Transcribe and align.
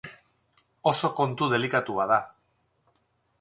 Oso 0.91 1.11
kontu 1.19 1.49
delikatua 1.53 2.09
da. 2.13 2.19